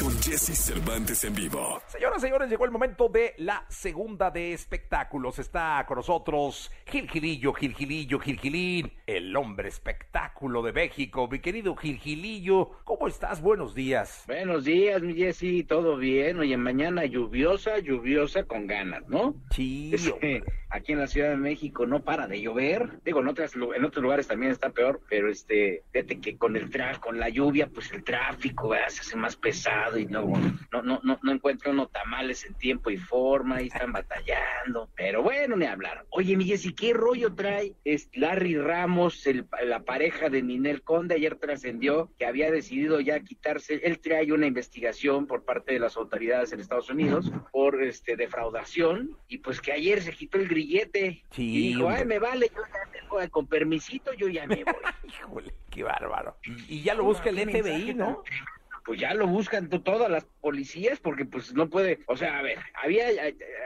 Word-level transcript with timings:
con 0.00 0.10
Jesse 0.20 0.54
Cervantes 0.54 1.24
en 1.24 1.34
vivo. 1.34 1.80
Señoras 1.88 2.18
y 2.18 2.20
señores, 2.22 2.50
llegó 2.50 2.64
el 2.64 2.70
momento 2.70 3.08
de 3.08 3.34
la 3.38 3.64
segunda 3.68 4.30
de 4.30 4.52
espectáculos. 4.52 5.38
Está 5.38 5.84
con 5.86 5.96
nosotros 5.96 6.70
Gil 6.86 7.08
Gilillo, 7.08 7.52
Gil 7.52 7.74
Gilillo, 7.74 8.18
Gil 8.18 8.38
Gilín, 8.38 8.92
el 9.06 9.34
hombre 9.36 9.68
espectáculo 9.68 10.62
de 10.62 10.72
México. 10.72 11.28
Mi 11.30 11.38
querido 11.38 11.74
Gil 11.76 11.98
Gilillo, 11.98 12.70
¿cómo 12.84 13.08
estás? 13.08 13.40
Buenos 13.40 13.74
días. 13.74 14.24
Buenos 14.26 14.64
días, 14.64 15.00
mi 15.02 15.14
Jessy, 15.14 15.62
todo 15.64 15.96
bien. 15.96 16.38
Oye, 16.40 16.56
mañana 16.56 17.04
lluviosa, 17.04 17.78
lluviosa 17.78 18.44
con 18.44 18.66
ganas, 18.66 19.08
¿no? 19.08 19.34
Sí, 19.50 19.90
Es 19.94 20.12
aquí 20.68 20.92
en 20.92 20.98
la 20.98 21.06
Ciudad 21.06 21.30
de 21.30 21.36
México 21.36 21.86
no 21.86 22.02
para 22.02 22.26
de 22.26 22.40
llover. 22.40 23.00
Digo, 23.04 23.20
en, 23.20 23.28
otras, 23.28 23.54
en 23.54 23.84
otros 23.84 24.02
lugares 24.02 24.26
también 24.26 24.52
está 24.52 24.70
peor, 24.70 25.00
pero 25.08 25.30
este, 25.30 25.84
fíjate 25.92 26.20
que 26.20 26.36
con 26.36 26.56
el 26.56 26.70
tra 26.70 26.98
con 27.00 27.18
la 27.18 27.28
lluvia, 27.28 27.68
pues 27.72 27.92
el 27.92 28.04
tráfico 28.04 28.68
¿verdad? 28.68 28.88
se 28.88 29.00
hace 29.00 29.16
más 29.16 29.36
pesado 29.36 29.85
y 29.96 30.06
no, 30.06 30.22
no, 30.72 30.82
no, 30.82 31.00
no, 31.02 31.18
no 31.22 31.32
encuentra 31.32 31.70
uno 31.70 31.86
tamales 31.88 32.44
en 32.44 32.54
tiempo 32.54 32.90
y 32.90 32.96
forma 32.96 33.62
y 33.62 33.66
están 33.68 33.92
batallando. 33.92 34.90
Pero 34.96 35.22
bueno, 35.22 35.56
ni 35.56 35.66
hablar. 35.66 36.04
Oye, 36.10 36.36
mi 36.36 36.44
Jessy, 36.44 36.74
¿qué 36.74 36.92
rollo 36.92 37.34
trae 37.34 37.74
es 37.84 38.08
Larry 38.14 38.56
Ramos, 38.56 39.26
el- 39.26 39.46
la 39.64 39.80
pareja 39.84 40.28
de 40.28 40.42
Ninel 40.42 40.82
Conde? 40.82 41.14
Ayer 41.14 41.36
trascendió 41.36 42.10
que 42.18 42.26
había 42.26 42.50
decidido 42.50 43.00
ya 43.00 43.20
quitarse, 43.20 43.74
él 43.84 44.00
trae 44.00 44.32
una 44.32 44.46
investigación 44.46 45.26
por 45.26 45.44
parte 45.44 45.74
de 45.74 45.80
las 45.80 45.96
autoridades 45.96 46.52
en 46.52 46.60
Estados 46.60 46.90
Unidos 46.90 47.30
por 47.52 47.82
este 47.82 48.16
defraudación 48.16 49.16
y 49.28 49.38
pues 49.38 49.60
que 49.60 49.72
ayer 49.72 50.02
se 50.02 50.12
quitó 50.12 50.38
el 50.38 50.48
grillete 50.48 51.22
Sí, 51.30 51.42
y 51.56 51.68
dijo, 51.74 51.88
ay, 51.88 52.04
me 52.04 52.18
vale, 52.18 52.50
yo 52.54 52.62
ya 52.62 52.90
tengo, 52.92 53.30
con 53.30 53.46
permisito, 53.46 54.12
yo 54.14 54.28
ya 54.28 54.46
me 54.46 54.64
voy. 54.64 54.74
Híjole, 55.08 55.54
qué 55.70 55.82
bárbaro. 55.82 56.36
Y, 56.68 56.76
y 56.78 56.82
ya 56.82 56.94
lo 56.94 57.04
busca 57.04 57.30
el 57.30 57.38
FBI, 57.38 57.94
¿no? 57.94 58.22
Pues 58.86 59.00
ya 59.00 59.12
lo 59.14 59.26
buscan 59.26 59.68
to- 59.68 59.82
todas 59.82 60.08
las 60.10 60.24
policías 60.40 61.00
porque 61.00 61.24
pues 61.24 61.52
no 61.54 61.68
puede, 61.68 61.98
o 62.06 62.16
sea, 62.16 62.38
a 62.38 62.42
ver, 62.42 62.58
había 62.74 63.06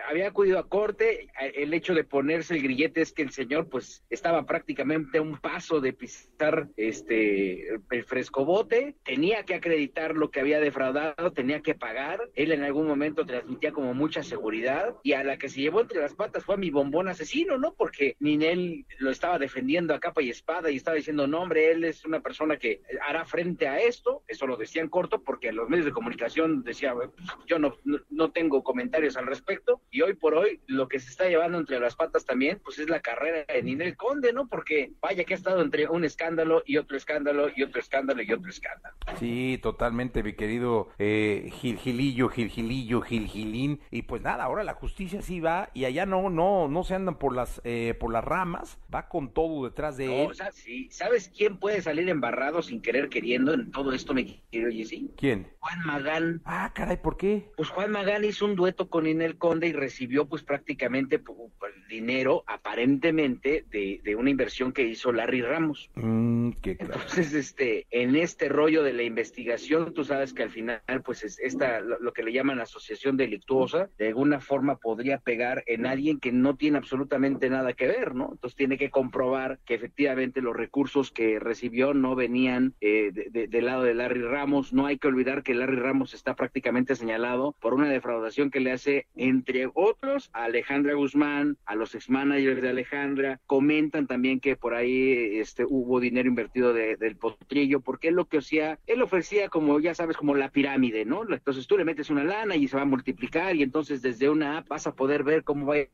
había 0.09 0.29
acudido 0.29 0.59
a 0.59 0.69
corte, 0.69 1.29
el 1.55 1.73
hecho 1.75 1.95
de 1.95 2.05
ponerse 2.05 2.55
el 2.55 2.63
grillete 2.63 3.03
es 3.03 3.13
que 3.13 3.23
el 3.23 3.31
señor 3.31 3.69
pues 3.69 4.03
estaba 4.11 4.47
prácticamente 4.47 5.19
a 5.19 5.23
un 5.23 5.37
paso 5.39 5.81
de 5.81 5.93
pisar 5.93 6.69
este 6.77 7.69
el 7.91 8.05
frescobote, 8.05 8.97
tenía 9.05 9.45
que 9.45 9.55
acreditar 9.55 10.15
lo 10.17 10.31
que 10.31 10.41
había 10.41 10.59
defraudado, 10.61 11.33
tenía 11.33 11.61
que 11.61 11.75
pagar, 11.75 12.21
él 12.35 12.53
en 12.53 12.63
algún 12.63 12.87
momento 12.87 13.27
transmitía 13.27 13.73
como 13.73 13.95
mucha 13.95 14.23
seguridad 14.23 14.95
y 15.03 15.13
a 15.13 15.23
la 15.23 15.37
que 15.37 15.49
se 15.49 15.61
llevó 15.61 15.83
entre 15.83 16.01
las 16.01 16.15
patas 16.15 16.45
fue 16.45 16.55
a 16.55 16.59
mi 16.59 16.71
bombón 16.71 17.09
asesino, 17.09 17.59
¿no? 17.59 17.75
Porque 17.75 18.17
Ninel 18.21 18.87
lo 18.99 19.11
estaba 19.11 19.39
defendiendo 19.39 19.95
a 19.95 20.01
capa 20.01 20.23
y 20.23 20.31
espada 20.31 20.71
y 20.71 20.77
estaba 20.77 20.97
diciendo, 20.97 21.27
no 21.27 21.43
hombre, 21.43 21.71
él 21.71 21.85
es 21.85 22.05
una 22.05 22.21
persona 22.21 22.57
que 22.57 22.81
hará 23.07 23.25
frente 23.25 23.69
a 23.69 23.79
esto, 23.81 24.23
eso 24.27 24.47
lo 24.47 24.57
decía 24.57 24.83
en 24.83 24.89
corto 25.11 25.25
porque 25.25 25.53
los 25.53 25.69
medios 25.69 25.87
de 25.87 25.93
comunicación 25.93 26.63
decía, 26.63 26.95
"Pues, 26.95 27.11
yo 27.47 27.59
no, 27.59 27.75
no, 28.11 28.31
tengo 28.31 28.63
comentarios 28.63 29.17
al 29.17 29.27
respecto 29.27 29.81
y 29.91 30.03
hoy 30.03 30.15
por 30.15 30.35
hoy 30.35 30.61
lo 30.67 30.89
que 30.89 31.01
se 31.01 31.11
está 31.11 31.29
llevando 31.29 31.59
entre 31.59 31.81
las 31.81 31.97
patas 31.97 32.25
también, 32.25 32.61
pues 32.63 32.79
es 32.79 32.89
la 32.89 33.01
carrera 33.01 33.45
de 33.53 33.63
Ninel 33.63 33.97
Conde, 33.97 34.33
¿no? 34.33 34.47
Porque 34.49 34.93
vaya 35.01 35.25
que 35.25 35.35
ha 35.35 35.37
estado 35.37 35.63
entre 35.63 35.89
un 35.89 36.05
escándalo 36.05 36.63
y 36.65 36.77
otro 36.77 36.97
escándalo 36.97 37.49
y 37.55 37.63
otro 37.63 37.81
escándalo 37.81 38.23
y 38.23 38.33
otro 38.33 38.51
escándalo. 38.51 38.95
Sí, 39.19 39.59
totalmente, 39.63 40.23
mi 40.23 40.35
querido 40.35 40.89
eh, 40.99 41.51
Gil 41.61 41.79
Gilillo, 41.79 42.29
Gil 42.29 42.49
Gilillo, 42.51 43.01
Gil 43.01 43.27
Gilín. 43.27 43.81
Y 43.91 44.03
pues 44.03 44.23
nada, 44.23 44.45
ahora 44.45 44.63
la 44.65 44.75
justicia 44.75 45.23
sí 45.23 45.41
va 45.41 45.71
y 45.75 45.85
allá 45.87 46.07
no, 46.07 46.31
no, 46.31 46.69
no 46.69 46.85
se 46.85 46.95
andan 46.95 47.19
por 47.19 47.35
las, 47.35 47.61
eh, 47.65 47.95
por 47.99 48.13
las 48.13 48.25
ramas, 48.25 48.79
va 48.95 49.09
con 49.09 49.33
todo 49.33 49.65
detrás 49.65 49.97
de 49.97 50.07
No, 50.07 50.13
él. 50.13 50.31
o 50.31 50.35
sea, 50.35 50.53
sí, 50.53 50.89
¿sabes 50.91 51.33
quién 51.37 51.57
puede 51.59 51.83
salir 51.83 52.09
embarrado 52.09 52.63
sin 52.63 52.81
querer 52.81 53.09
queriendo 53.09 53.55
en 53.55 53.71
todo 53.73 53.93
esto, 53.93 54.15
mi 54.15 54.41
querido 54.51 54.71
¿Quién? 55.17 55.49
Juan 55.61 55.81
Magán. 55.85 56.41
Ah, 56.45 56.73
caray, 56.75 56.97
¿por 56.97 57.17
qué? 57.17 57.51
Pues 57.57 57.69
Juan 57.69 57.91
Magán 57.91 58.25
hizo 58.25 58.47
un 58.47 58.57
dueto 58.57 58.89
con 58.89 59.07
Inel 59.07 59.37
Conde 59.37 59.67
y 59.69 59.73
recibió 59.73 60.27
pues 60.27 60.43
prácticamente 60.43 61.23
pu- 61.23 61.51
pu- 61.59 61.87
dinero 61.89 62.45
aparentemente 62.47 63.65
de, 63.71 64.01
de 64.03 64.17
una 64.17 64.31
inversión 64.31 64.73
que 64.73 64.87
hizo 64.87 65.13
Larry 65.13 65.43
Ramos. 65.43 65.91
Mm, 65.97 66.51
qué. 66.63 66.77
Entonces, 66.79 67.35
este, 67.35 67.87
en 67.91 68.17
este 68.17 68.49
rollo 68.49 68.83
de 68.83 68.93
la 68.93 69.03
investigación, 69.03 69.93
tú 69.93 70.05
sabes 70.05 70.33
que 70.33 70.43
al 70.43 70.51
final, 70.51 70.81
pues, 71.05 71.25
es 71.25 71.39
esta, 71.41 71.81
lo, 71.81 71.99
lo 72.01 72.13
que 72.13 72.23
le 72.23 72.33
llaman 72.33 72.61
asociación 72.61 73.17
delictuosa, 73.17 73.91
de 73.99 74.09
alguna 74.09 74.41
forma 74.41 74.77
podría 74.77 75.19
pegar 75.19 75.63
en 75.67 75.87
alguien 75.87 76.19
que 76.21 76.33
no 76.33 76.57
tiene 76.57 76.79
absolutamente 76.79 77.51
nada 77.51 77.73
que 77.75 77.87
ver, 77.87 78.15
¿no? 78.15 78.31
Entonces 78.33 78.57
tiene 78.57 78.79
que 78.79 78.91
comprobar 78.91 79.59
que 79.65 79.75
efectivamente 79.75 80.41
los 80.41 80.57
recursos 80.57 81.11
que 81.11 81.39
recibió 81.39 81.93
no 81.95 82.15
venían 82.15 82.75
eh, 82.81 83.11
de- 83.13 83.29
de- 83.31 83.47
del 83.49 83.67
lado 83.67 83.83
de 83.83 83.95
Larry 83.95 84.23
Ramos. 84.23 84.73
No 84.73 84.87
hay 84.91 84.99
que 84.99 85.09
olvidar 85.09 85.43
que 85.43 85.55
Larry 85.55 85.77
Ramos 85.77 86.15
está 86.15 86.35
prácticamente 86.35 86.95
señalado 86.97 87.55
por 87.61 87.75
una 87.75 87.89
defraudación 87.89 88.51
que 88.51 88.61
le 88.61 88.73
hace, 88.73 89.07
entre 89.17 89.69
otros, 89.75 90.31
a 90.33 90.45
Alejandra 90.45 90.95
Guzmán, 90.95 91.57
a 91.65 91.75
los 91.75 91.95
ex-managers 91.95 92.61
de 92.63 92.69
Alejandra. 92.69 93.41
Comentan 93.47 94.07
también 94.07 94.41
que 94.41 94.57
por 94.57 94.75
ahí 94.75 95.39
este, 95.39 95.65
hubo 95.67 96.01
dinero 96.01 96.29
invertido 96.29 96.73
de- 96.73 96.97
del 96.97 97.17
potrillo, 97.17 97.81
porque 97.81 98.09
él 98.09 98.15
lo 98.15 98.27
que 98.27 98.39
hacía, 98.39 98.79
él 98.87 99.03
ofrecía 99.03 99.49
como, 99.49 99.81
ya 99.81 99.95
sabes, 99.95 100.17
como 100.17 100.35
la 100.35 100.51
pirámide, 100.51 101.05
¿no? 101.05 101.23
Entonces 101.33 101.67
tú 101.67 101.77
le 101.79 101.85
metes 101.85 102.11
una 102.11 102.25
lana 102.25 102.57
y 102.57 102.69
se 102.69 102.77
va 102.77 102.83
a 102.83 102.87
multiplicar 102.87 103.57
y 103.57 103.63
entonces 103.63 104.03
desde 104.03 104.29
una 104.29 104.59
app 104.59 104.69
vas 104.69 104.87
a 104.87 104.95
poder 104.95 105.25
ver 105.25 105.45
cómo 105.45 105.67
va 105.67 105.75
a 105.75 105.79
ir 105.79 105.89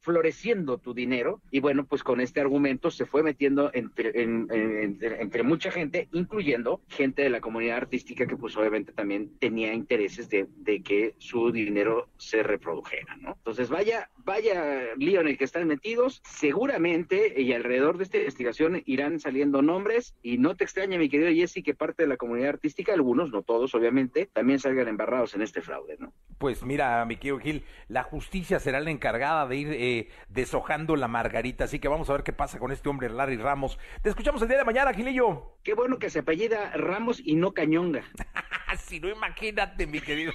floreciendo 0.00 0.78
tu 0.78 0.94
dinero 0.94 1.40
y 1.50 1.60
bueno 1.60 1.84
pues 1.84 2.02
con 2.02 2.20
este 2.20 2.40
argumento 2.40 2.90
se 2.90 3.06
fue 3.06 3.22
metiendo 3.22 3.70
entre, 3.74 4.22
en- 4.22 4.46
en- 4.50 4.78
entre, 4.78 5.20
entre 5.22 5.42
mucha 5.42 5.70
gente 5.70 6.08
incluyendo 6.12 6.80
gente 6.88 7.22
de 7.22 7.30
la 7.30 7.40
comunidad 7.40 7.76
artística 7.76 8.26
que 8.26 8.36
pues 8.36 8.56
obviamente 8.56 8.92
también 8.92 9.30
tenía 9.38 9.74
intereses 9.74 10.28
de, 10.30 10.46
de 10.56 10.82
que 10.82 11.14
su 11.18 11.52
dinero 11.52 12.08
se 12.16 12.42
reprodujera 12.42 13.16
no 13.16 13.32
entonces 13.36 13.68
vaya 13.68 14.10
vaya 14.30 14.94
lío 14.96 15.20
en 15.20 15.26
el 15.26 15.36
que 15.36 15.42
están 15.42 15.66
metidos 15.66 16.22
seguramente 16.24 17.34
y 17.36 17.52
alrededor 17.52 17.98
de 17.98 18.04
esta 18.04 18.18
investigación 18.18 18.80
irán 18.86 19.18
saliendo 19.18 19.60
nombres 19.60 20.14
y 20.22 20.38
no 20.38 20.54
te 20.54 20.62
extraña 20.62 20.98
mi 20.98 21.08
querido 21.08 21.32
Jesse 21.32 21.64
que 21.64 21.74
parte 21.74 22.04
de 22.04 22.08
la 22.08 22.16
comunidad 22.16 22.50
artística 22.50 22.92
algunos 22.92 23.32
no 23.32 23.42
todos 23.42 23.74
obviamente 23.74 24.26
también 24.32 24.60
salgan 24.60 24.86
embarrados 24.86 25.34
en 25.34 25.42
este 25.42 25.62
fraude 25.62 25.96
no 25.98 26.12
Pues 26.38 26.62
mira, 26.62 27.04
mi 27.06 27.16
querido 27.16 27.40
Gil, 27.40 27.64
la 27.88 28.04
justicia 28.04 28.60
será 28.60 28.78
la 28.78 28.92
encargada 28.92 29.48
de 29.48 29.56
ir 29.56 29.68
eh, 29.72 30.08
deshojando 30.28 30.94
la 30.94 31.08
margarita, 31.08 31.64
así 31.64 31.80
que 31.80 31.88
vamos 31.88 32.08
a 32.08 32.12
ver 32.12 32.22
qué 32.22 32.32
pasa 32.32 32.60
con 32.60 32.70
este 32.70 32.88
hombre 32.88 33.10
Larry 33.10 33.36
Ramos. 33.36 33.80
Te 34.00 34.10
escuchamos 34.10 34.40
el 34.42 34.48
día 34.48 34.58
de 34.58 34.64
mañana, 34.64 34.94
Gilillo. 34.94 35.56
qué 35.64 35.74
bueno 35.74 35.98
que 35.98 36.08
se 36.08 36.20
apellida 36.20 36.70
Ramos 36.76 37.20
y 37.24 37.34
no 37.34 37.50
Cañonga 37.52 38.04
si 38.78 39.00
no, 39.00 39.08
imagínate, 39.08 39.88
mi 39.88 40.00
querido. 40.00 40.32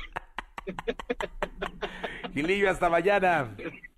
Gilillo, 2.34 2.70
hasta 2.70 2.90
mañana. 2.90 3.56